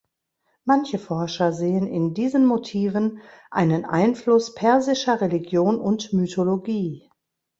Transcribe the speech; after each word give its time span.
Manche 0.65 0.97
Forscher 0.97 1.53
sehen 1.53 1.85
in 1.85 2.15
diesen 2.15 2.47
Motiven 2.47 3.21
einen 3.51 3.85
Einfluss 3.85 4.55
persischer 4.55 5.21
Religion 5.21 5.79
und 5.79 6.11
Mythologie. 6.11 7.11